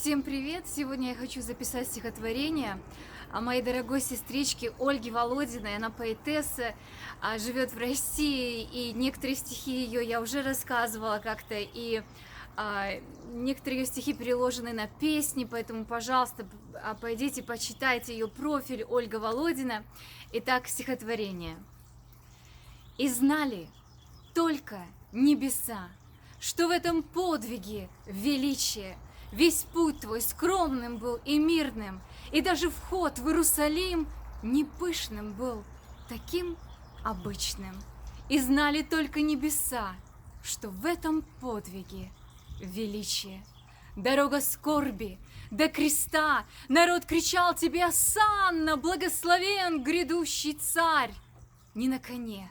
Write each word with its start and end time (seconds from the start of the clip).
Всем 0.00 0.22
привет! 0.22 0.64
Сегодня 0.68 1.08
я 1.08 1.14
хочу 1.16 1.42
записать 1.42 1.88
стихотворение 1.88 2.80
о 3.32 3.40
моей 3.40 3.62
дорогой 3.62 4.00
сестричке 4.00 4.72
Ольге 4.78 5.10
Володиной. 5.10 5.74
Она 5.74 5.90
поэтесса, 5.90 6.76
а, 7.20 7.36
живет 7.38 7.72
в 7.72 7.78
России, 7.78 8.62
и 8.62 8.92
некоторые 8.92 9.34
стихи 9.34 9.72
ее 9.72 10.06
я 10.06 10.20
уже 10.20 10.42
рассказывала 10.42 11.18
как-то, 11.18 11.56
и 11.58 12.04
а, 12.56 12.90
некоторые 13.32 13.80
ее 13.80 13.86
стихи 13.86 14.14
переложены 14.14 14.72
на 14.72 14.86
песни, 14.86 15.44
поэтому, 15.44 15.84
пожалуйста, 15.84 16.48
а, 16.80 16.94
пойдите, 16.94 17.42
почитайте 17.42 18.12
ее 18.12 18.28
профиль 18.28 18.84
Ольга 18.84 19.16
Володина. 19.16 19.84
Итак, 20.32 20.68
стихотворение. 20.68 21.56
«И 22.98 23.08
знали 23.08 23.68
только 24.32 24.78
небеса, 25.10 25.88
что 26.38 26.68
в 26.68 26.70
этом 26.70 27.02
подвиге 27.02 27.88
величие– 28.06 28.96
Весь 29.32 29.64
путь 29.64 30.00
твой 30.00 30.20
скромным 30.22 30.96
был 30.96 31.20
и 31.24 31.38
мирным, 31.38 32.00
И 32.32 32.40
даже 32.40 32.70
вход 32.70 33.18
в 33.18 33.26
Иерусалим 33.26 34.06
не 34.42 34.64
пышным 34.64 35.32
был, 35.32 35.64
таким 36.08 36.56
обычным. 37.04 37.74
И 38.28 38.38
знали 38.38 38.82
только 38.82 39.22
небеса, 39.22 39.94
что 40.42 40.68
в 40.68 40.84
этом 40.84 41.22
подвиге 41.40 42.10
величие. 42.60 43.44
Дорога 43.96 44.40
скорби 44.40 45.18
до 45.50 45.68
креста, 45.68 46.44
народ 46.68 47.04
кричал 47.04 47.54
тебе 47.54 47.84
«Осанна, 47.84 48.76
благословен 48.76 49.82
грядущий 49.82 50.52
царь!» 50.52 51.14
Не 51.74 51.88
на 51.88 51.98
коне, 51.98 52.50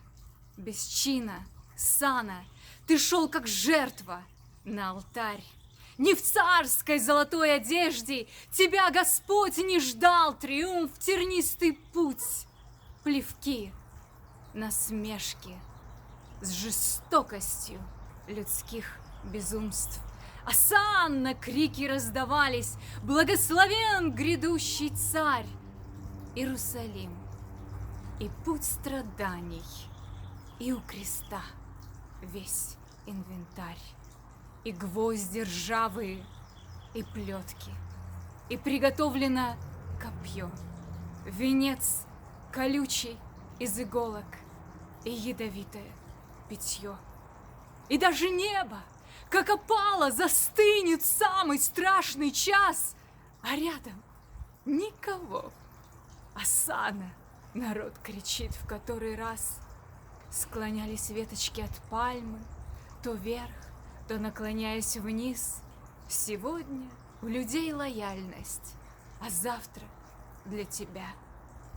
без 0.58 0.86
чина, 0.86 1.46
сана, 1.76 2.44
ты 2.88 2.98
шел 2.98 3.30
как 3.30 3.48
жертва 3.48 4.24
на 4.66 4.92
алтарь 4.92 5.44
не 5.98 6.14
в 6.14 6.22
царской 6.22 7.00
золотой 7.00 7.56
одежде. 7.56 8.28
Тебя 8.52 8.90
Господь 8.92 9.58
не 9.58 9.80
ждал. 9.80 10.38
Триумф, 10.38 10.98
тернистый 11.00 11.74
путь, 11.74 12.48
Плевки, 13.04 13.72
насмешки 14.54 15.56
с 16.42 16.52
жестокостью 16.52 17.80
людских 18.28 19.00
безумств. 19.24 20.02
Осанна 20.46 21.34
крики 21.34 21.84
раздавались, 21.84 22.76
благословен 23.04 24.14
грядущий 24.14 24.90
царь, 24.90 25.48
Иерусалим 26.36 27.12
и 28.20 28.30
путь 28.46 28.64
страданий, 28.64 29.64
и 30.60 30.72
у 30.72 30.80
креста 30.82 31.42
весь 32.22 32.78
инвентарь 33.06 33.78
и 34.68 34.74
гвозди 34.74 35.40
ржавые, 35.44 36.26
и 36.94 37.02
плетки, 37.02 37.72
и 38.50 38.58
приготовлено 38.58 39.56
копье, 39.98 40.52
венец 41.24 42.06
колючий 42.52 43.18
из 43.60 43.80
иголок 43.80 44.26
и 45.06 45.10
ядовитое 45.10 45.90
питье. 46.50 46.98
И 47.88 47.98
даже 47.98 48.30
небо, 48.30 48.80
как 49.30 49.50
опало, 49.50 50.12
застынет 50.12 51.02
самый 51.02 51.60
страшный 51.60 52.32
час, 52.32 52.94
а 53.42 53.56
рядом 53.56 54.04
никого. 54.66 55.54
Асана, 56.36 57.14
народ 57.54 57.94
кричит 58.04 58.52
в 58.52 58.68
который 58.68 59.16
раз. 59.16 59.62
Склонялись 60.30 61.10
веточки 61.10 61.62
от 61.62 61.74
пальмы, 61.90 62.40
то 63.02 63.14
вверх, 63.14 63.67
то 64.08 64.18
наклоняясь 64.18 64.98
вниз. 64.98 65.62
Сегодня 66.08 66.88
у 67.22 67.28
людей 67.28 67.74
лояльность, 67.74 68.76
а 69.20 69.30
завтра 69.30 69.84
для 70.46 70.64
тебя 70.64 71.08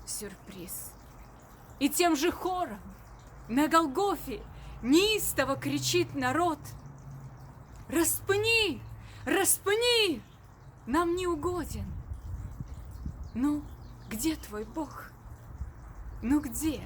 сюрприз. 0.06 0.92
И 1.80 1.88
тем 1.88 2.14
же 2.14 2.30
хором 2.30 2.80
на 3.48 3.66
Голгофе 3.66 4.42
неистово 4.82 5.56
кричит 5.56 6.14
народ 6.14 6.58
«Распни! 7.88 8.80
Распни! 9.24 10.22
Нам 10.86 11.16
не 11.16 11.26
угоден!» 11.26 11.90
Ну, 13.34 13.62
где 14.08 14.36
твой 14.36 14.64
Бог? 14.64 15.10
Ну 16.22 16.40
где 16.40 16.80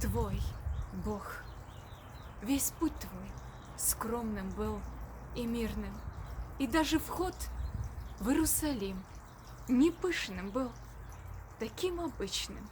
твой 0.00 0.40
Бог? 1.04 1.42
Весь 2.42 2.72
путь 2.78 2.96
твой 2.98 3.30
скромным 3.88 4.50
был 4.50 4.80
и 5.34 5.46
мирным. 5.46 5.94
И 6.58 6.66
даже 6.66 6.98
вход 6.98 7.34
в 8.20 8.28
Иерусалим 8.28 9.02
не 9.68 9.90
пышным 9.90 10.50
был, 10.50 10.70
таким 11.58 12.00
обычным. 12.00 12.68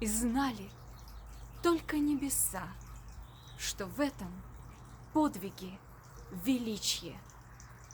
И 0.00 0.06
знали 0.06 0.70
только 1.62 1.98
небеса, 1.98 2.68
что 3.58 3.86
в 3.86 4.00
этом 4.00 4.30
подвиге 5.12 5.78
величие, 6.30 7.18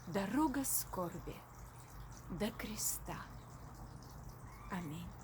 дорога 0.08 0.64
скорби 0.64 1.36
до 2.30 2.50
креста. 2.50 3.16
Аминь. 4.70 5.23